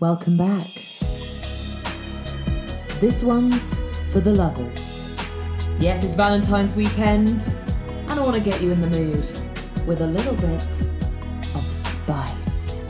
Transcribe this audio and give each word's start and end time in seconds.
Welcome 0.00 0.38
back. 0.38 0.66
This 3.00 3.22
one's 3.22 3.82
for 4.08 4.20
the 4.20 4.32
lovers. 4.34 5.14
Yes, 5.78 6.04
it's 6.04 6.14
Valentine's 6.14 6.74
weekend, 6.74 7.52
and 8.08 8.12
I 8.18 8.24
want 8.24 8.34
to 8.34 8.40
get 8.42 8.62
you 8.62 8.72
in 8.72 8.80
the 8.80 8.86
mood 8.86 9.30
with 9.86 10.00
a 10.00 10.06
little 10.06 10.36
bit 10.36 10.80
of 11.54 11.62
spice. 11.62 12.82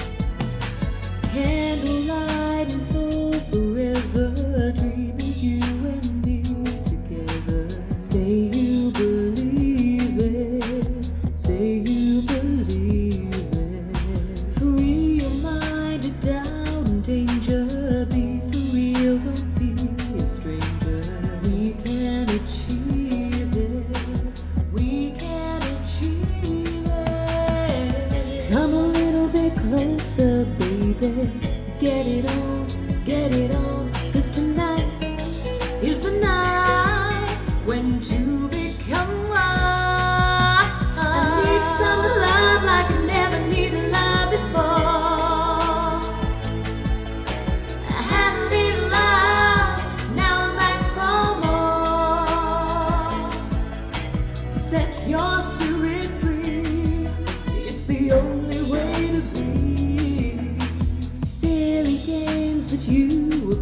Candlelight 1.32 2.70
and 2.70 2.80
soul 2.80 3.32
forever, 3.32 4.72
dreaming 4.76 5.18
you 5.18 5.62
and 5.88 6.24
me 6.24 6.44
together. 6.84 7.70
Say 7.98 8.59
bit 29.40 29.56
closer, 29.56 30.44
baby. 30.58 31.30
Get 31.78 32.06
it 32.06 32.26
on, 32.30 32.66
get 33.04 33.32
it 33.32 33.54
on. 33.54 33.90
Cause 34.12 34.28
tonight 34.30 34.86
is 35.82 36.02
the 36.02 36.10
night 36.10 36.69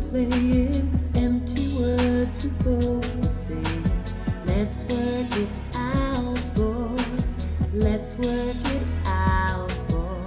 playing, 0.09 0.89
empty 1.17 1.69
words 1.79 2.43
we 2.43 2.51
both 2.65 3.17
were 3.17 3.29
saying. 3.29 4.05
Let's 4.47 4.83
work 4.85 5.37
it 5.37 5.51
out, 5.75 6.39
boy. 6.55 6.97
Let's 7.73 8.17
work 8.17 8.57
it 8.77 8.85
out, 9.05 9.71
boy. 9.89 10.25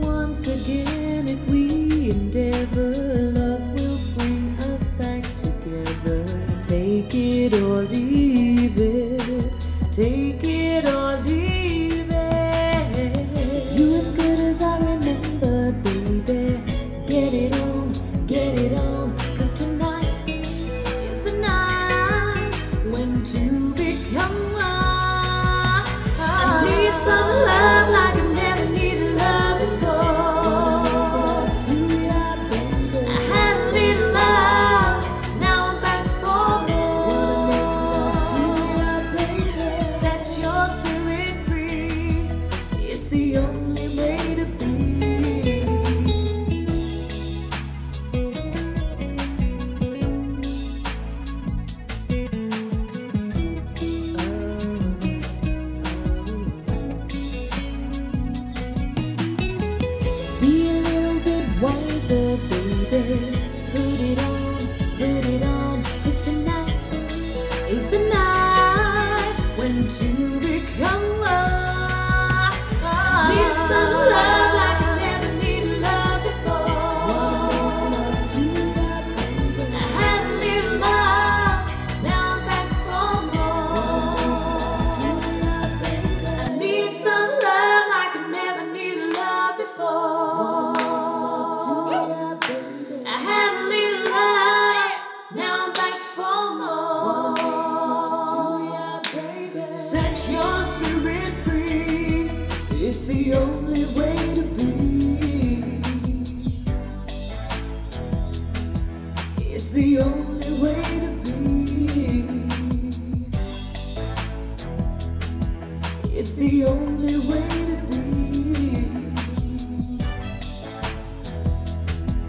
Once 0.00 0.46
again, 0.48 1.28
if 1.28 1.46
we 1.46 2.10
endeavor, 2.10 3.05
the 43.08 43.36
only 43.36 43.65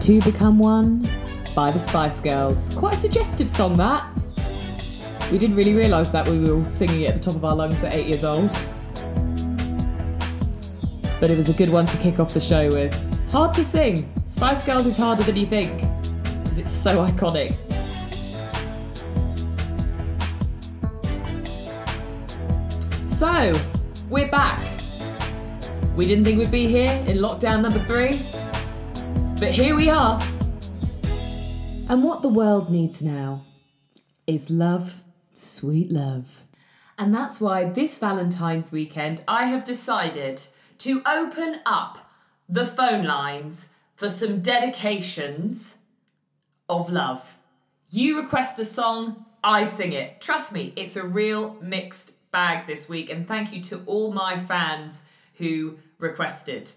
Two 0.07 0.22
Become 0.22 0.57
One 0.57 1.01
by 1.53 1.69
the 1.69 1.79
Spice 1.79 2.22
Girls. 2.22 2.73
Quite 2.73 2.94
a 2.94 2.95
suggestive 2.95 3.45
song, 3.45 3.75
that. 3.75 4.07
We 5.34 5.38
didn't 5.38 5.57
really 5.57 5.73
realise 5.73 6.07
that 6.12 6.25
we 6.25 6.40
were 6.40 6.53
all 6.53 6.63
singing 6.63 7.01
it 7.01 7.09
at 7.09 7.16
the 7.16 7.19
top 7.19 7.35
of 7.35 7.44
our 7.44 7.53
lungs 7.53 7.84
at 7.84 7.94
eight 7.94 8.07
years 8.07 8.23
old. 8.23 8.50
But 11.19 11.29
it 11.29 11.35
was 11.35 11.50
a 11.50 11.57
good 11.57 11.69
one 11.69 11.85
to 11.88 11.97
kick 11.97 12.22
off 12.22 12.34
the 12.34 12.40
show 12.40 12.69
with. 12.69 12.94
Hard 13.31 13.53
to 13.56 13.66
sing. 13.66 14.09
Spice 14.25 14.63
Girls 14.63 14.85
is 14.85 14.96
harder 14.96 15.23
than 15.23 15.35
you 15.35 15.46
think 15.46 15.78
because 16.41 16.57
it's 16.57 16.72
so 16.72 17.06
iconic. 17.06 17.57
So, 23.09 23.51
we're 24.09 24.31
back. 24.31 24.66
We 25.97 26.06
didn't 26.06 26.23
think 26.23 26.40
we'd 26.40 26.50
be 26.50 26.69
here 26.69 26.94
in 27.07 27.17
lockdown 27.17 27.62
number 27.62 27.79
three, 27.79 28.13
but 29.39 29.51
here 29.51 29.75
we 29.75 29.87
are. 29.87 30.19
And 31.89 32.03
what 32.03 32.21
the 32.21 32.29
world 32.29 32.71
needs 32.71 33.03
now 33.03 33.41
is 34.25 34.49
love, 34.49 35.01
sweet 35.33 35.91
love. 35.91 36.41
And 36.97 37.13
that's 37.13 37.39
why 37.39 37.65
this 37.65 37.99
Valentine's 37.99 38.71
weekend 38.71 39.23
I 39.27 39.45
have 39.45 39.63
decided 39.63 40.47
to 40.79 41.03
open 41.05 41.59
up 41.67 42.09
the 42.49 42.65
phone 42.65 43.03
lines 43.03 43.69
for 43.95 44.09
some 44.09 44.41
dedications 44.41 45.75
of 46.67 46.90
love. 46.90 47.37
You 47.91 48.19
request 48.19 48.57
the 48.57 48.66
song, 48.66 49.25
I 49.43 49.66
sing 49.66 49.93
it. 49.93 50.19
Trust 50.19 50.51
me, 50.51 50.73
it's 50.75 50.95
a 50.95 51.05
real 51.05 51.57
mixed 51.61 52.11
bag 52.31 52.66
this 52.66 52.90
week, 52.90 53.11
and 53.11 53.28
thank 53.28 53.53
you 53.53 53.61
to 53.63 53.83
all 53.85 54.11
my 54.11 54.37
fans 54.37 55.03
who 55.35 55.78
requested. 55.99 56.72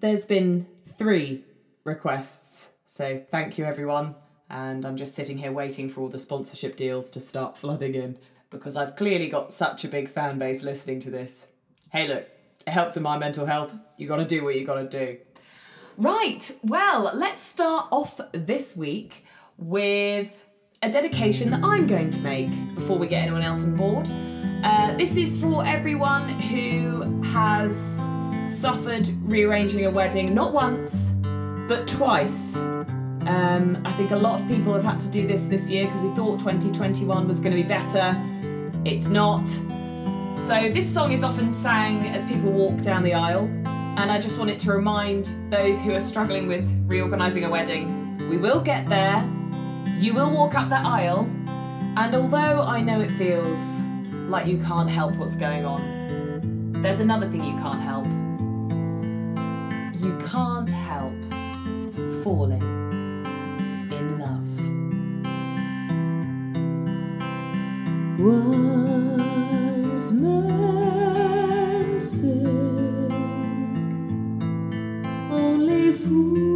There's 0.00 0.26
been 0.26 0.66
three 0.96 1.44
requests, 1.84 2.70
so 2.86 3.22
thank 3.30 3.58
you 3.58 3.64
everyone. 3.64 4.14
And 4.50 4.84
I'm 4.84 4.96
just 4.96 5.14
sitting 5.14 5.38
here 5.38 5.52
waiting 5.52 5.88
for 5.88 6.02
all 6.02 6.08
the 6.08 6.18
sponsorship 6.18 6.76
deals 6.76 7.10
to 7.12 7.20
start 7.20 7.56
flooding 7.56 7.94
in 7.94 8.18
because 8.50 8.76
I've 8.76 8.96
clearly 8.96 9.28
got 9.28 9.52
such 9.52 9.84
a 9.84 9.88
big 9.88 10.08
fan 10.08 10.38
base 10.38 10.62
listening 10.62 11.00
to 11.00 11.10
this. 11.10 11.46
Hey, 11.90 12.06
look, 12.06 12.26
it 12.66 12.70
helps 12.70 12.94
with 12.94 13.02
my 13.02 13.16
mental 13.16 13.46
health. 13.46 13.72
You 13.96 14.06
gotta 14.06 14.26
do 14.26 14.44
what 14.44 14.54
you 14.56 14.66
gotta 14.66 14.88
do. 14.88 15.18
Right, 15.96 16.54
well, 16.62 17.10
let's 17.14 17.42
start 17.42 17.86
off 17.90 18.20
this 18.32 18.76
week 18.76 19.24
with 19.58 20.46
a 20.82 20.90
dedication 20.90 21.50
that 21.50 21.60
I'm 21.62 21.86
going 21.86 22.10
to 22.10 22.20
make 22.20 22.74
before 22.74 22.98
we 22.98 23.06
get 23.06 23.22
anyone 23.22 23.42
else 23.42 23.62
on 23.62 23.76
board. 23.76 24.10
Uh, 24.64 24.96
this 24.96 25.16
is 25.16 25.40
for 25.40 25.64
everyone 25.64 26.28
who 26.28 27.20
has 27.22 28.02
suffered 28.52 29.08
rearranging 29.22 29.86
a 29.86 29.90
wedding 29.90 30.34
not 30.34 30.52
once, 30.52 31.12
but 31.68 31.88
twice. 31.88 32.58
Um, 33.26 33.80
I 33.84 33.92
think 33.92 34.10
a 34.10 34.16
lot 34.16 34.40
of 34.40 34.46
people 34.48 34.72
have 34.74 34.82
had 34.82 34.98
to 35.00 35.10
do 35.10 35.26
this 35.26 35.46
this 35.46 35.70
year 35.70 35.86
because 35.86 36.00
we 36.00 36.14
thought 36.14 36.38
2021 36.38 37.26
was 37.26 37.40
going 37.40 37.56
to 37.56 37.62
be 37.62 37.68
better. 37.68 38.20
It's 38.84 39.08
not. 39.08 39.46
So, 40.38 40.70
this 40.72 40.92
song 40.92 41.12
is 41.12 41.22
often 41.22 41.52
sang 41.52 42.08
as 42.08 42.24
people 42.24 42.50
walk 42.50 42.82
down 42.82 43.02
the 43.04 43.14
aisle, 43.14 43.44
and 43.66 44.10
I 44.10 44.20
just 44.20 44.38
wanted 44.38 44.58
to 44.60 44.72
remind 44.72 45.52
those 45.52 45.80
who 45.80 45.92
are 45.92 46.00
struggling 46.00 46.48
with 46.48 46.68
reorganising 46.88 47.44
a 47.44 47.50
wedding 47.50 48.02
we 48.32 48.38
will 48.38 48.60
get 48.60 48.88
there, 48.88 49.28
you 49.98 50.14
will 50.14 50.30
walk 50.30 50.54
up 50.54 50.70
that 50.70 50.86
aisle, 50.86 51.28
and 51.98 52.14
although 52.14 52.62
I 52.62 52.80
know 52.80 53.00
it 53.02 53.10
feels 53.10 53.60
like 54.28 54.46
you 54.46 54.56
can't 54.56 54.88
help 54.88 55.16
what's 55.16 55.36
going 55.36 55.66
on, 55.66 56.80
there's 56.82 57.00
another 57.00 57.28
thing 57.28 57.44
you 57.44 57.52
can't 57.58 57.82
help. 57.82 58.06
You 60.02 60.18
can't 60.26 60.68
help 60.68 61.12
falling 62.24 62.60
in 63.92 64.18
love. 64.18 64.52
Wise 68.18 70.10
men 70.10 72.00
say 72.00 72.44
only 75.30 75.92
fools 75.92 76.51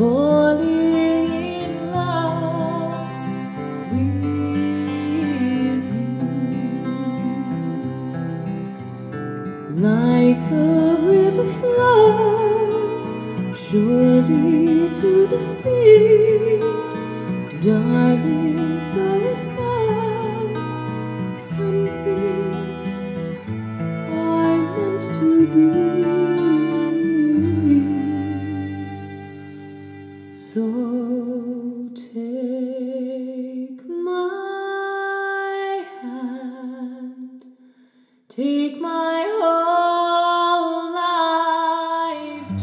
falling 0.00 0.29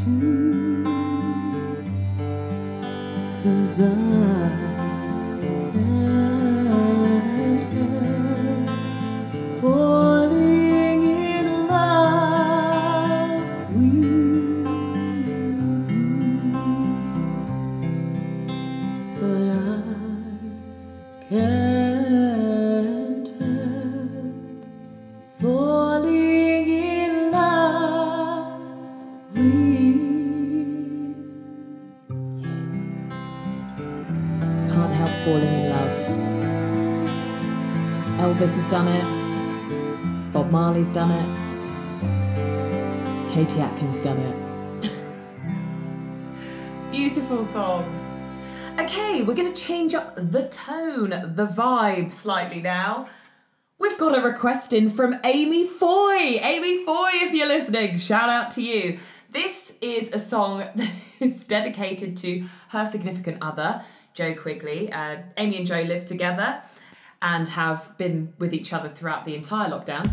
too, 0.07 0.85
'cause 3.43 3.81
I 3.81 4.76
Done 38.69 38.89
it. 38.89 40.33
Bob 40.33 40.51
Marley's 40.51 40.89
done 40.89 41.09
it. 41.09 41.25
Katie 43.33 43.61
Atkins 43.61 44.01
done 44.01 44.17
it. 44.17 44.91
Beautiful 46.91 47.45
song. 47.45 47.85
Okay, 48.77 49.23
we're 49.23 49.35
going 49.35 49.53
to 49.53 49.61
change 49.61 49.93
up 49.93 50.15
the 50.17 50.49
tone, 50.49 51.11
the 51.11 51.47
vibe 51.47 52.11
slightly 52.11 52.61
now. 52.61 53.07
We've 53.79 53.97
got 53.97 54.17
a 54.17 54.21
request 54.21 54.73
in 54.73 54.89
from 54.89 55.15
Amy 55.23 55.65
Foy. 55.65 56.37
Amy 56.41 56.83
Foy, 56.83 57.11
if 57.13 57.33
you're 57.33 57.47
listening, 57.47 57.95
shout 57.95 58.27
out 58.27 58.51
to 58.51 58.61
you. 58.61 58.99
This 59.29 59.75
is 59.79 60.13
a 60.13 60.19
song 60.19 60.57
that 60.75 60.91
is 61.21 61.45
dedicated 61.45 62.17
to 62.17 62.43
her 62.69 62.85
significant 62.85 63.37
other, 63.41 63.81
Joe 64.13 64.33
Quigley. 64.33 64.91
Uh, 64.91 65.19
Amy 65.37 65.55
and 65.55 65.65
Joe 65.65 65.83
live 65.83 66.03
together 66.03 66.61
and 67.21 67.47
have 67.47 67.97
been 67.97 68.33
with 68.37 68.53
each 68.53 68.73
other 68.73 68.89
throughout 68.89 69.25
the 69.25 69.35
entire 69.35 69.69
lockdown. 69.69 70.09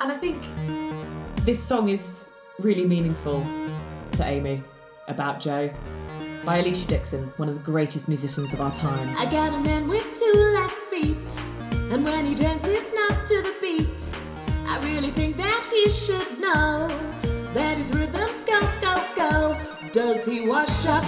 And 0.00 0.12
I 0.12 0.16
think 0.16 0.42
this 1.44 1.62
song 1.62 1.88
is 1.88 2.24
really 2.58 2.84
meaningful 2.84 3.44
to 4.12 4.24
Amy 4.24 4.62
about 5.08 5.40
Joe 5.40 5.70
by 6.44 6.62
Alesha 6.62 6.86
Dixon, 6.86 7.32
one 7.36 7.48
of 7.48 7.54
the 7.54 7.62
greatest 7.62 8.08
musicians 8.08 8.52
of 8.52 8.60
our 8.60 8.72
time. 8.74 9.14
I 9.18 9.26
got 9.26 9.54
a 9.54 9.60
man 9.60 9.88
with 9.88 10.04
two 10.18 10.40
left 10.54 10.72
feet, 10.72 11.90
and 11.92 12.04
when 12.04 12.26
he 12.26 12.34
dances 12.34 12.92
not 12.94 13.26
to 13.26 13.42
the 13.42 13.54
beat, 13.60 13.88
I 14.66 14.78
really 14.92 15.10
think 15.10 15.36
that 15.38 15.68
he 15.72 15.88
should 15.90 16.38
know 16.38 16.86
that 17.54 17.78
his 17.78 17.92
rhythms 17.94 18.42
go, 18.42 18.60
go, 18.80 19.06
go. 19.16 19.58
Does 19.92 20.26
he 20.26 20.46
wash 20.46 20.86
up? 20.86 21.04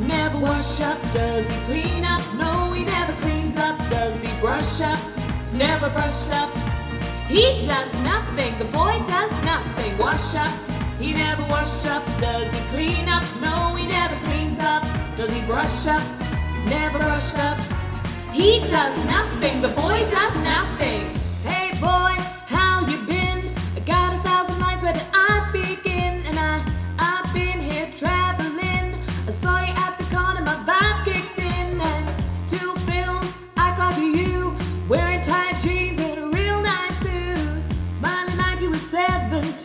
Never 0.00 0.38
wash 0.38 0.80
up. 0.80 1.00
Does 1.12 1.48
he 1.48 1.54
clean 1.64 2.04
up? 2.04 2.22
No, 2.34 2.72
he 2.72 2.84
never 2.84 3.12
cleans 3.20 3.33
up. 3.64 3.78
Does 3.88 4.20
he 4.22 4.28
brush 4.40 4.80
up? 4.80 5.00
Never 5.52 5.88
brush 5.90 6.28
up. 6.40 6.50
He 7.28 7.44
does 7.66 7.92
nothing, 8.02 8.52
the 8.58 8.66
boy 8.66 8.94
does 9.14 9.34
nothing. 9.44 9.96
Wash 9.96 10.34
up, 10.34 10.52
he 10.98 11.14
never 11.14 11.42
wash 11.44 11.86
up. 11.86 12.04
Does 12.20 12.52
he 12.52 12.60
clean 12.72 13.08
up? 13.08 13.24
No, 13.40 13.74
he 13.76 13.86
never 13.86 14.16
cleans 14.26 14.60
up. 14.60 14.82
Does 15.16 15.32
he 15.32 15.40
brush 15.46 15.86
up? 15.86 16.04
Never 16.68 16.98
brush 16.98 17.34
up. 17.48 17.58
He 18.32 18.60
does 18.76 18.96
nothing, 19.06 19.62
the 19.62 19.72
boy 19.82 19.98
does 20.10 20.36
nothing. 20.52 21.03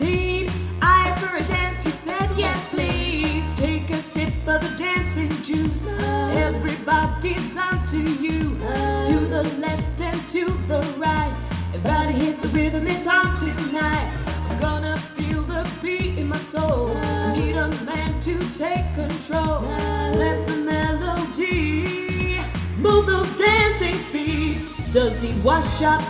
17. 0.00 0.48
I 0.80 1.08
asked 1.08 1.20
for 1.20 1.36
a 1.36 1.42
dance, 1.42 1.84
you 1.84 1.90
said 1.90 2.30
yes, 2.36 2.66
please. 2.68 3.52
Take 3.54 3.90
a 3.90 3.96
sip 3.96 4.32
of 4.46 4.62
the 4.62 4.74
dancing 4.76 5.30
juice. 5.42 5.92
Everybody's 6.32 7.56
onto 7.56 7.98
you, 7.98 8.56
to 9.08 9.16
the 9.28 9.42
left 9.60 10.00
and 10.00 10.26
to 10.28 10.46
the 10.68 10.80
right. 10.96 11.34
Everybody 11.74 12.12
hit 12.14 12.40
the 12.40 12.48
rhythm, 12.48 12.86
it's 12.86 13.06
on 13.06 13.36
tonight. 13.36 14.10
I'm 14.48 14.58
gonna 14.58 14.96
feel 14.96 15.42
the 15.42 15.70
beat 15.82 16.18
in 16.18 16.28
my 16.28 16.38
soul. 16.38 16.96
I 16.96 17.36
need 17.36 17.56
a 17.56 17.68
man 17.84 18.20
to 18.20 18.38
take 18.54 18.86
control. 18.94 19.60
Let 20.16 20.46
the 20.46 20.56
melody 20.56 22.40
move 22.78 23.04
those 23.06 23.36
dancing 23.36 23.98
feet. 24.12 24.62
Does 24.92 25.20
he 25.20 25.38
wash 25.42 25.82
up? 25.82 26.02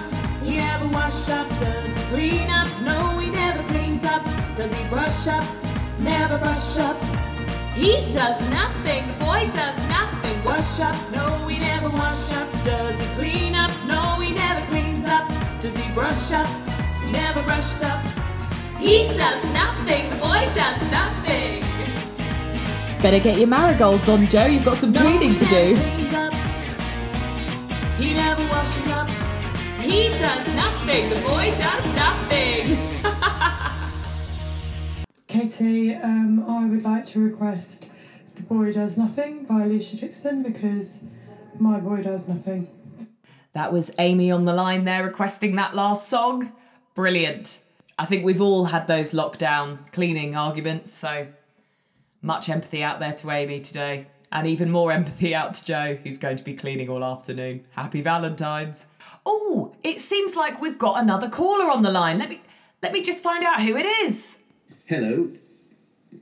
He 0.45 0.59
ever 0.59 0.89
wash 0.89 1.29
up? 1.29 1.49
Does 1.61 1.97
he 1.97 2.03
clean 2.05 2.51
up? 2.51 2.69
No, 2.83 3.20
Does 4.57 4.73
he 4.75 4.89
brush 4.89 5.27
up? 5.29 5.45
Never 5.99 6.39
brush 6.39 6.79
up. 6.79 6.97
He 7.75 7.93
does 8.11 8.39
nothing. 8.51 9.07
The 9.07 9.25
boy 9.25 9.49
does 9.53 9.79
nothing. 9.89 10.45
Wash 10.45 10.81
up? 10.81 10.97
No, 11.13 11.47
he 11.47 11.59
never 11.59 11.89
wash 11.91 12.33
up. 12.33 12.49
Does 12.65 12.99
he 13.01 13.07
clean 13.15 13.55
up? 13.55 13.71
No, 13.87 14.21
he 14.21 14.33
never 14.35 14.65
cleans 14.67 15.07
up. 15.07 15.29
Does 15.61 15.77
he 15.77 15.93
brush 15.95 16.33
up? 16.33 16.47
He 17.05 17.13
never 17.13 17.43
brushed 17.43 17.83
up. 17.83 18.05
He 18.79 19.09
does 19.09 19.43
nothing. 19.53 20.11
The 20.11 20.17
boy 20.17 20.43
does 20.55 20.91
nothing. 20.91 21.63
Better 23.01 23.19
get 23.19 23.39
your 23.39 23.49
marigolds 23.49 24.09
on, 24.09 24.27
Joe. 24.29 24.47
You've 24.47 24.65
got 24.65 24.77
some 24.77 24.93
No, 24.93 25.01
cleaning 25.01 25.35
to 25.35 25.45
do. 25.47 25.77
He 27.99 28.15
never 28.15 28.43
washes 28.49 28.89
up. 28.89 29.09
He 29.81 30.09
does 30.19 30.47
nothing. 30.55 31.11
The 31.11 31.21
boy 31.21 31.55
does 31.57 31.85
nothing. 31.95 32.90
Katie, 35.61 35.95
um, 35.95 36.47
I 36.49 36.65
would 36.65 36.85
like 36.85 37.05
to 37.09 37.21
request 37.21 37.91
The 38.35 38.41
Boy 38.41 38.73
Does 38.73 38.97
Nothing 38.97 39.45
by 39.45 39.57
Alesha 39.57 40.01
Dixon 40.01 40.43
because 40.43 41.01
my 41.59 41.79
boy 41.79 42.03
does 42.03 42.27
nothing. 42.27 42.67
That 43.53 43.71
was 43.71 43.91
Amy 43.99 44.31
on 44.31 44.47
the 44.47 44.55
line 44.55 44.85
there 44.85 45.05
requesting 45.05 45.57
that 45.57 45.75
last 45.75 46.09
song. 46.09 46.51
Brilliant. 46.95 47.61
I 47.99 48.07
think 48.07 48.25
we've 48.25 48.41
all 48.41 48.65
had 48.65 48.87
those 48.87 49.13
lockdown 49.13 49.81
cleaning 49.93 50.35
arguments, 50.35 50.93
so 50.93 51.27
much 52.23 52.49
empathy 52.49 52.83
out 52.83 52.99
there 52.99 53.13
to 53.13 53.31
Amy 53.31 53.61
today. 53.61 54.07
And 54.33 54.47
even 54.47 54.71
more 54.71 54.91
empathy 54.93 55.35
out 55.35 55.53
to 55.53 55.65
Joe, 55.67 55.99
who's 56.03 56.17
going 56.17 56.37
to 56.37 56.45
be 56.45 56.55
cleaning 56.55 56.89
all 56.89 57.05
afternoon. 57.05 57.67
Happy 57.73 58.01
Valentine's. 58.01 58.87
Oh, 59.27 59.77
it 59.85 60.01
seems 60.01 60.37
like 60.37 60.63
we've 60.63 60.79
got 60.79 61.03
another 61.03 61.29
caller 61.29 61.71
on 61.71 61.83
the 61.83 61.91
line. 61.91 62.17
Let 62.17 62.31
me 62.31 62.41
let 62.83 62.95
me 62.95 63.03
just 63.03 63.23
find 63.23 63.45
out 63.45 63.61
who 63.61 63.77
it 63.77 63.85
is. 63.85 64.39
Hello. 64.87 65.31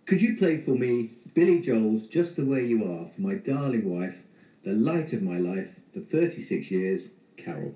Could 0.08 0.22
you 0.22 0.38
play 0.38 0.56
for 0.56 0.70
me 0.70 1.10
Billy 1.34 1.60
Joel's 1.60 2.04
Just 2.04 2.36
the 2.36 2.46
Way 2.46 2.64
You 2.64 2.82
Are 2.82 3.10
for 3.10 3.20
my 3.20 3.34
darling 3.34 3.84
wife, 3.84 4.22
the 4.64 4.72
light 4.72 5.12
of 5.12 5.20
my 5.22 5.36
life 5.36 5.80
for 5.92 6.00
36 6.00 6.70
years, 6.70 7.10
Carol? 7.36 7.74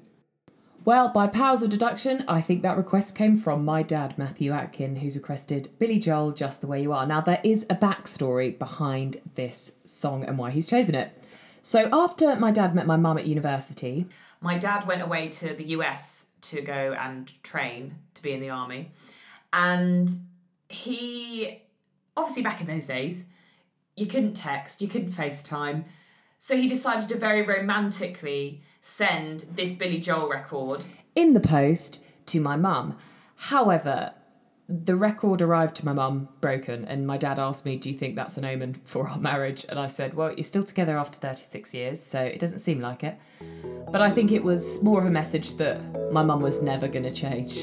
Well, 0.87 1.11
by 1.11 1.27
powers 1.27 1.63
of 1.63 1.69
deduction, 1.69 2.25
I 2.27 2.41
think 2.41 2.63
that 2.63 2.79
request 2.79 3.15
came 3.15 3.37
from 3.37 3.67
my 3.67 3.83
dad, 3.83 4.17
Matthew 4.17 4.51
Atkin, 4.51 4.97
who's 4.97 5.15
requested 5.15 5.69
Billy 5.79 5.99
Joel, 5.99 6.33
Just 6.33 6.63
the 6.63 6.67
Way 6.67 6.81
You 6.81 6.95
Are. 6.95 7.07
Now, 7.07 7.21
there 7.21 7.43
is 7.45 7.67
a 7.69 7.77
backstory 7.77 8.59
behind 8.59 9.19
this 9.35 9.73
song 9.85 10.25
and 10.25 10.39
why 10.39 10.53
he's 10.53 10.67
chosen 10.67 10.95
it. 10.95 11.13
So, 11.61 11.91
after 11.93 12.35
my 12.37 12.51
dad 12.51 12.75
met 12.75 12.87
my 12.87 12.97
mum 12.97 13.19
at 13.19 13.27
university, 13.27 14.07
my 14.41 14.57
dad 14.57 14.87
went 14.87 15.03
away 15.03 15.29
to 15.29 15.53
the 15.53 15.65
US 15.65 16.29
to 16.41 16.63
go 16.63 16.97
and 16.99 17.31
train 17.43 17.97
to 18.15 18.23
be 18.23 18.33
in 18.33 18.41
the 18.41 18.49
army. 18.49 18.91
And 19.53 20.09
he, 20.71 21.61
obviously, 22.17 22.43
back 22.43 22.61
in 22.61 22.67
those 22.67 22.87
days, 22.87 23.27
you 23.97 24.07
couldn't 24.07 24.35
text, 24.35 24.81
you 24.81 24.89
couldn't 24.89 25.11
FaceTime. 25.11 25.85
So 26.39 26.57
he 26.57 26.67
decided 26.67 27.09
to 27.11 27.17
very 27.17 27.43
romantically 27.43 28.63
send 28.81 29.45
this 29.55 29.73
Billy 29.73 29.99
Joel 29.99 30.29
record 30.29 30.85
in 31.15 31.35
the 31.35 31.41
post 31.41 32.03
to 32.27 32.41
my 32.41 32.57
mum. 32.57 32.97
However, 33.37 34.15
the 34.69 34.97
record 34.97 35.43
arrived 35.43 35.77
to 35.77 35.85
my 35.85 35.93
mum 35.93 36.29
broken, 36.41 36.85
and 36.85 37.07
my 37.07 37.17
dad 37.17 37.39
asked 37.39 37.67
me, 37.67 37.77
Do 37.77 37.91
you 37.91 37.95
think 37.95 38.17
that's 38.17 38.39
an 38.39 38.45
omen 38.45 38.75
for 38.85 39.09
our 39.09 39.19
marriage? 39.19 39.67
And 39.69 39.79
I 39.79 39.87
said, 39.87 40.15
Well, 40.15 40.33
you're 40.33 40.45
still 40.45 40.65
together 40.65 40.97
after 40.97 41.19
36 41.19 41.75
years, 41.75 42.03
so 42.03 42.23
it 42.23 42.39
doesn't 42.39 42.61
seem 42.61 42.81
like 42.81 43.05
it. 43.05 43.19
But 43.91 44.01
I 44.01 44.11
think 44.11 44.33
it 44.33 44.43
was 44.43 44.83
more 44.83 45.01
of 45.01 45.07
a 45.07 45.11
message 45.11 45.57
that 45.57 45.79
my 46.13 46.23
mum 46.23 46.41
was 46.41 46.63
never 46.63 46.89
going 46.89 47.05
to 47.05 47.13
change. 47.13 47.55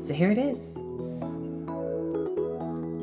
So 0.00 0.14
here 0.14 0.30
it 0.30 0.38
is. 0.38 0.76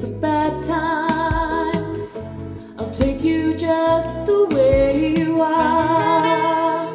The 0.00 0.08
bad 0.20 0.62
times. 0.62 2.16
I'll 2.78 2.90
take 2.90 3.22
you 3.22 3.56
just 3.56 4.26
the 4.26 4.46
way 4.54 5.14
you 5.18 5.40
are. 5.42 6.86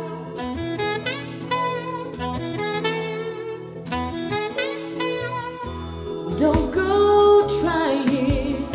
Don't 6.38 6.72
go 6.74 7.48
trying 7.62 8.67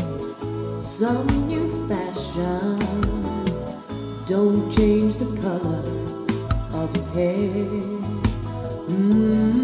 some 0.76 1.26
new 1.48 1.66
fashion. 1.88 2.78
Don't 4.26 4.70
change 4.70 5.16
the 5.16 5.30
color 5.42 5.84
of 6.82 6.96
your 6.96 7.06
hair. 7.14 7.64
mm 8.88 9.55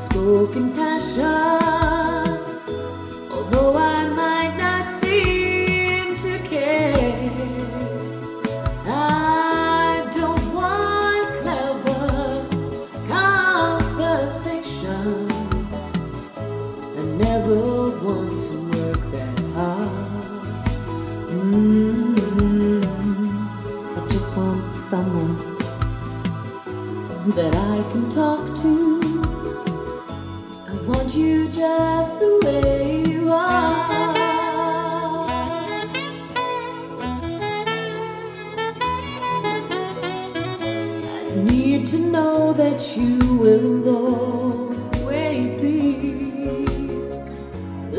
unspoken 0.00 0.72
passion. 0.72 1.22
Although 3.30 3.76
I 3.76 4.08
might 4.08 4.56
not 4.56 4.88
seem 4.88 6.14
to 6.14 6.38
care. 6.38 6.94
I 8.86 10.08
don't 10.10 10.54
want 10.54 11.28
clever 11.42 12.48
conversation. 13.08 15.28
I 16.96 17.02
never 17.26 17.90
want 18.00 18.40
to 18.46 18.54
work 18.72 19.02
that 19.12 19.38
hard. 19.54 20.56
mm 21.28 22.16
I 23.96 23.98
just 24.08 24.34
want 24.34 24.70
someone 24.70 25.36
that 27.36 27.54
I 27.54 27.82
can 27.92 28.08
talk 28.08 28.54
to. 28.62 29.19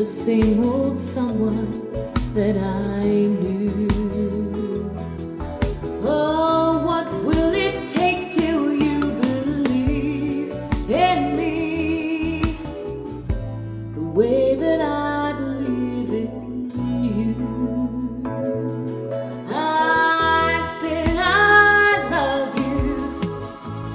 The 0.02 0.06
same 0.06 0.64
old 0.64 0.98
someone 0.98 1.92
that 2.34 2.58
I 2.58 3.06
knew. 3.06 3.61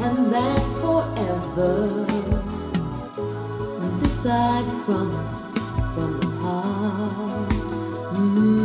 And 0.07 0.27
that's 0.27 0.79
forever. 0.79 2.07
This 3.99 4.27
I 4.27 4.63
promise 4.85 5.51
from 5.95 6.11
the 6.21 6.31
heart. 6.43 7.69
Mm, 8.15 8.56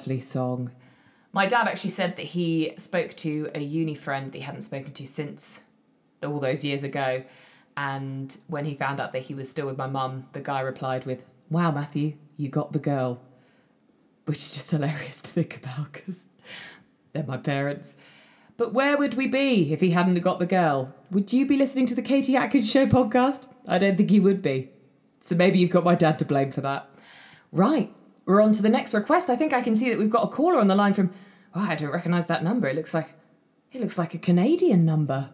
lovely 0.00 0.18
song. 0.18 0.70
My 1.34 1.44
dad 1.44 1.68
actually 1.68 1.90
said 1.90 2.16
that 2.16 2.24
he 2.24 2.72
spoke 2.78 3.14
to 3.16 3.50
a 3.54 3.60
uni 3.60 3.94
friend 3.94 4.32
that 4.32 4.38
he 4.38 4.44
hadn't 4.44 4.62
spoken 4.62 4.94
to 4.94 5.06
since 5.06 5.60
all 6.22 6.40
those 6.40 6.64
years 6.64 6.84
ago. 6.84 7.22
And 7.76 8.34
when 8.46 8.64
he 8.64 8.74
found 8.74 8.98
out 8.98 9.12
that 9.12 9.24
he 9.24 9.34
was 9.34 9.50
still 9.50 9.66
with 9.66 9.76
my 9.76 9.86
mum, 9.86 10.26
the 10.32 10.40
guy 10.40 10.60
replied 10.60 11.04
with, 11.04 11.26
Wow, 11.50 11.70
Matthew, 11.70 12.14
you 12.38 12.48
got 12.48 12.72
the 12.72 12.78
girl. 12.78 13.20
Which 14.24 14.38
is 14.38 14.50
just 14.52 14.70
hilarious 14.70 15.20
to 15.20 15.32
think 15.32 15.58
about 15.58 15.92
because 15.92 16.24
they're 17.12 17.22
my 17.24 17.36
parents. 17.36 17.94
But 18.56 18.72
where 18.72 18.96
would 18.96 19.14
we 19.14 19.26
be 19.26 19.70
if 19.70 19.82
he 19.82 19.90
hadn't 19.90 20.18
got 20.20 20.38
the 20.38 20.46
girl? 20.46 20.94
Would 21.10 21.30
you 21.34 21.44
be 21.44 21.58
listening 21.58 21.84
to 21.86 21.94
the 21.94 22.00
Katie 22.00 22.36
Atkins 22.36 22.70
Show 22.70 22.86
podcast? 22.86 23.46
I 23.68 23.76
don't 23.76 23.98
think 23.98 24.10
you 24.10 24.22
would 24.22 24.40
be. 24.40 24.70
So 25.20 25.36
maybe 25.36 25.58
you've 25.58 25.68
got 25.68 25.84
my 25.84 25.94
dad 25.94 26.18
to 26.20 26.24
blame 26.24 26.52
for 26.52 26.62
that. 26.62 26.88
Right, 27.52 27.92
we're 28.30 28.40
on 28.40 28.52
to 28.52 28.62
the 28.62 28.68
next 28.68 28.94
request. 28.94 29.28
I 29.28 29.36
think 29.36 29.52
I 29.52 29.60
can 29.60 29.74
see 29.74 29.90
that 29.90 29.98
we've 29.98 30.08
got 30.08 30.24
a 30.24 30.28
caller 30.28 30.58
on 30.58 30.68
the 30.68 30.76
line 30.76 30.94
from. 30.94 31.10
Oh, 31.52 31.60
I 31.68 31.74
don't 31.74 31.90
recognise 31.90 32.28
that 32.28 32.44
number. 32.44 32.68
It 32.68 32.76
looks 32.76 32.94
like 32.94 33.12
it 33.72 33.80
looks 33.80 33.98
like 33.98 34.14
a 34.14 34.18
Canadian 34.18 34.84
number. 34.84 35.30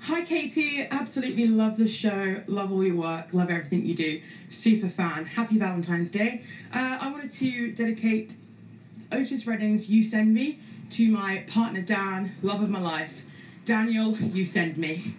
Hi, 0.00 0.22
Katie. 0.22 0.86
Absolutely 0.90 1.46
love 1.46 1.76
the 1.76 1.86
show. 1.86 2.42
Love 2.46 2.72
all 2.72 2.82
your 2.82 2.96
work. 2.96 3.26
Love 3.34 3.50
everything 3.50 3.84
you 3.84 3.94
do. 3.94 4.22
Super 4.48 4.88
fan. 4.88 5.26
Happy 5.26 5.58
Valentine's 5.58 6.10
Day. 6.10 6.42
Uh, 6.74 6.96
I 6.98 7.12
wanted 7.12 7.30
to 7.32 7.72
dedicate 7.72 8.36
Otis 9.12 9.46
Redding's 9.46 9.90
You 9.90 10.02
Send 10.02 10.32
Me 10.32 10.58
to 10.90 11.10
my 11.10 11.44
partner 11.46 11.82
Dan, 11.82 12.34
love 12.42 12.62
of 12.62 12.70
my 12.70 12.80
life. 12.80 13.22
Daniel, 13.66 14.16
you 14.16 14.46
send 14.46 14.78
me. 14.78 15.14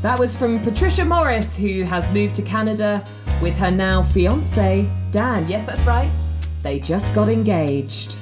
That 0.00 0.18
was 0.18 0.36
from 0.36 0.60
Patricia 0.60 1.04
Morris, 1.04 1.56
who 1.56 1.82
has 1.82 2.08
moved 2.10 2.36
to 2.36 2.42
Canada 2.42 3.04
with 3.42 3.58
her 3.58 3.70
now 3.70 4.02
fiance, 4.02 4.88
Dan. 5.10 5.48
Yes, 5.48 5.66
that's 5.66 5.82
right. 5.82 6.10
They 6.62 6.78
just 6.78 7.12
got 7.12 7.28
engaged. 7.28 8.18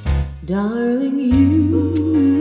Darling, 0.47 1.19
you 1.19 2.40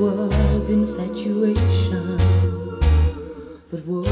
was 0.00 0.70
infatuation, 0.70 2.16
but 3.70 3.80
whoa, 3.80 4.09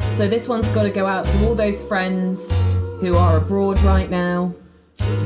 So 0.00 0.28
this 0.28 0.48
one's 0.48 0.68
got 0.68 0.84
to 0.84 0.90
go 0.90 1.06
out 1.06 1.26
to 1.28 1.44
all 1.44 1.54
those 1.54 1.82
friends 1.82 2.54
who 3.00 3.16
are 3.16 3.38
abroad 3.38 3.80
right 3.80 4.08
now. 4.08 4.54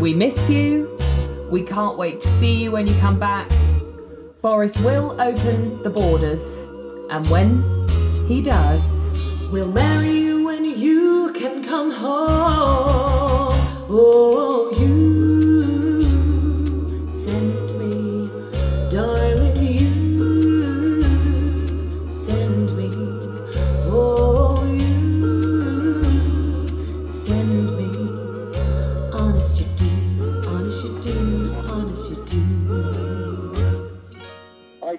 We 0.01 0.15
miss 0.15 0.49
you. 0.49 0.99
We 1.51 1.63
can't 1.63 1.99
wait 1.99 2.21
to 2.21 2.29
see 2.29 2.55
you 2.55 2.73
when 2.73 2.87
you 2.87 2.95
come 2.99 3.19
back. 3.19 3.51
Boris 4.41 4.79
will 4.81 5.21
open 5.21 5.83
the 5.83 5.91
borders, 5.91 6.63
and 7.11 7.29
when 7.29 8.27
he 8.27 8.41
does, 8.41 9.11
We'll 9.51 9.73
marry 9.73 10.11
you 10.11 10.45
when 10.45 10.65
you 10.65 11.33
can 11.35 11.65
come 11.65 11.91
home. 11.91 13.57
Oh, 13.89 14.75
you 14.79 14.98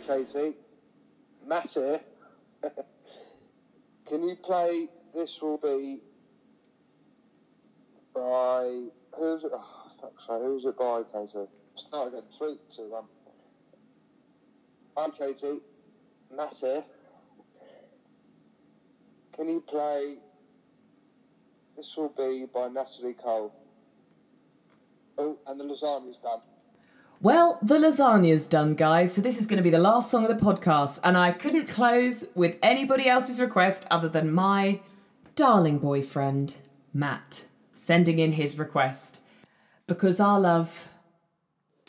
Katie, 0.06 0.56
Matt 1.46 1.72
here. 1.72 2.02
Can 4.08 4.24
you 4.24 4.36
play 4.36 4.88
This 5.14 5.40
Will 5.42 5.58
Be 5.58 6.02
by 8.14 8.88
who's 9.18 9.44
it? 9.44 9.52
Oh, 9.54 9.90
sake, 10.02 10.42
who's 10.42 10.66
it 10.66 10.78
by, 10.78 11.04
Katie? 11.12 11.48
Start 11.76 12.10
again. 12.10 12.24
Three, 12.38 12.58
two, 12.76 12.90
one. 12.90 13.06
Hi 14.98 15.10
Katie, 15.18 15.60
Matt 16.36 16.58
here. 16.58 16.84
Can 19.36 19.48
you 19.48 19.62
play 19.62 20.16
This 21.78 21.96
Will 21.96 22.10
Be 22.10 22.46
by 22.54 22.68
Natalie 22.68 23.14
Cole? 23.14 23.54
Oh, 25.18 25.38
and 25.48 25.60
the 25.60 25.64
lasagna's 25.64 26.18
done. 26.18 26.42
Well, 27.22 27.60
the 27.62 27.78
lasagna's 27.78 28.48
done, 28.48 28.76
guys. 28.76 29.14
So 29.14 29.22
this 29.22 29.40
is 29.40 29.46
going 29.46 29.58
to 29.58 29.64
be 29.64 29.70
the 29.70 29.78
last 29.78 30.10
song 30.10 30.24
of 30.26 30.30
the 30.30 30.46
podcast, 30.46 31.02
and 31.04 31.18
I 31.18 31.32
couldn't 31.32 31.68
close 31.68 32.26
with 32.34 32.58
anybody 32.64 33.10
else's 33.10 33.42
request 33.42 33.86
other 33.92 34.08
than 34.08 34.32
my 34.32 34.80
darling 35.36 35.80
boyfriend, 35.80 36.58
Matt, 36.94 37.44
sending 37.74 38.20
in 38.20 38.32
his 38.32 38.58
request 38.58 39.20
because 39.86 40.22
our 40.22 40.40
love 40.40 40.90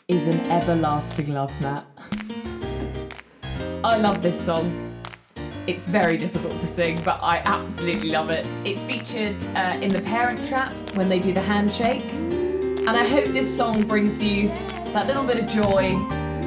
is 0.09 0.27
an 0.27 0.39
everlasting 0.51 1.33
love, 1.33 1.53
Matt. 1.61 1.85
I 3.85 3.97
love 3.97 4.21
this 4.21 4.39
song. 4.39 4.91
It's 5.65 5.87
very 5.87 6.17
difficult 6.17 6.53
to 6.53 6.65
sing, 6.65 7.01
but 7.05 7.19
I 7.21 7.37
absolutely 7.45 8.09
love 8.09 8.31
it. 8.31 8.47
It's 8.65 8.83
featured 8.83 9.41
uh, 9.55 9.77
in 9.81 9.89
The 9.89 10.01
Parent 10.01 10.45
Trap 10.45 10.73
when 10.95 11.07
they 11.07 11.19
do 11.19 11.31
the 11.31 11.41
handshake. 11.41 12.03
And 12.11 12.89
I 12.89 13.07
hope 13.07 13.25
this 13.25 13.55
song 13.55 13.83
brings 13.83 14.21
you 14.21 14.51
that 14.93 15.07
little 15.07 15.23
bit 15.23 15.37
of 15.37 15.47
joy, 15.47 15.95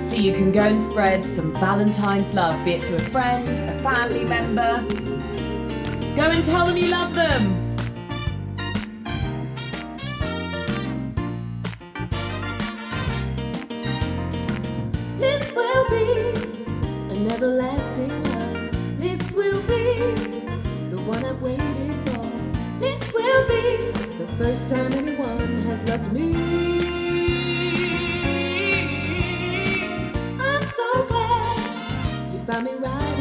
so 0.02 0.16
you 0.16 0.32
can 0.34 0.52
go 0.52 0.60
and 0.60 0.78
spread 0.78 1.24
some 1.24 1.54
Valentine's 1.54 2.34
love, 2.34 2.62
be 2.62 2.72
it 2.72 2.82
to 2.82 2.96
a 2.96 2.98
friend, 2.98 3.48
a 3.48 3.72
family 3.82 4.24
member. 4.24 4.82
Go 6.14 6.30
and 6.30 6.44
tell 6.44 6.66
them 6.66 6.76
you 6.76 6.88
love 6.88 7.14
them. 7.14 7.60
This 15.18 15.54
will 15.54 15.88
be 15.88 17.14
an 17.14 17.30
everlasting 17.30 18.22
love. 18.24 18.98
This 18.98 19.32
will 19.32 19.62
be 19.62 19.94
the 20.90 21.00
one 21.06 21.24
I've 21.24 21.40
waited 21.40 21.94
for. 22.10 22.30
This 22.78 23.12
will 23.12 23.48
be 23.48 23.90
the 24.18 24.26
first 24.36 24.68
time 24.68 24.92
anyone 24.92 25.62
has 25.62 25.82
loved 25.88 26.12
me. 26.12 27.03
Found 32.54 32.66
me 32.66 32.74
right 32.74 33.13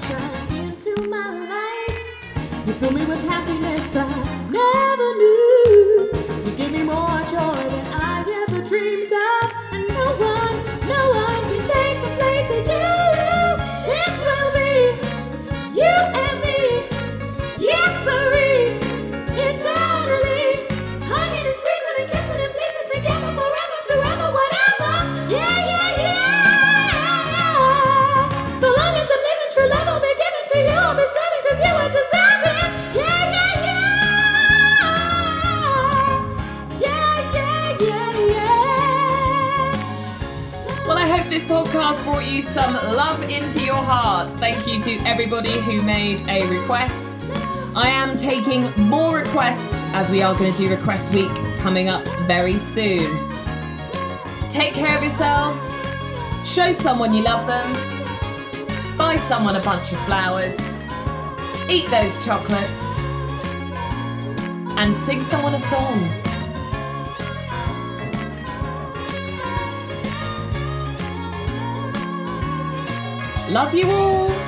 sunshine 0.00 0.56
into 0.64 1.08
my 1.08 1.28
life. 1.48 2.66
You 2.66 2.72
fill 2.72 2.92
me 2.92 3.04
with 3.04 3.26
happiness 3.28 3.94
I 3.96 4.08
never 4.50 5.08
knew. 5.20 6.10
You 6.44 6.56
give 6.56 6.72
me 6.72 6.82
more 6.82 7.20
joy 7.30 7.68
than 7.74 7.86
I 7.92 8.46
ever 8.48 8.62
dreamed 8.62 9.12
of. 9.12 9.23
This 41.34 41.42
podcast 41.42 42.00
brought 42.04 42.24
you 42.24 42.40
some 42.40 42.74
love 42.94 43.28
into 43.28 43.60
your 43.60 43.82
heart. 43.82 44.30
Thank 44.30 44.68
you 44.68 44.80
to 44.82 44.92
everybody 45.04 45.50
who 45.62 45.82
made 45.82 46.22
a 46.28 46.46
request. 46.46 47.28
I 47.74 47.88
am 47.88 48.16
taking 48.16 48.70
more 48.88 49.16
requests 49.16 49.82
as 49.94 50.12
we 50.12 50.22
are 50.22 50.32
going 50.38 50.52
to 50.52 50.56
do 50.56 50.70
Request 50.70 51.12
Week 51.12 51.34
coming 51.58 51.88
up 51.88 52.06
very 52.28 52.56
soon. 52.56 53.08
Take 54.48 54.74
care 54.74 54.96
of 54.96 55.02
yourselves. 55.02 55.58
Show 56.48 56.72
someone 56.72 57.12
you 57.12 57.24
love 57.24 57.48
them. 57.48 57.66
Buy 58.96 59.16
someone 59.16 59.56
a 59.56 59.62
bunch 59.64 59.92
of 59.92 59.98
flowers. 60.04 60.56
Eat 61.68 61.90
those 61.90 62.24
chocolates. 62.24 63.00
And 64.78 64.94
sing 64.94 65.20
someone 65.20 65.54
a 65.54 65.58
song. 65.58 66.23
Love 73.54 73.72
you 73.72 73.88
all. 73.88 74.43